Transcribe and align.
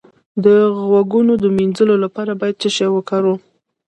د 0.43 0.45
غوږونو 0.87 1.33
د 1.43 1.45
مینځلو 1.57 1.95
لپاره 2.03 2.31
باید 2.39 2.59
څه 2.61 2.69
شی 2.75 2.87
وکاروم؟ 2.91 3.39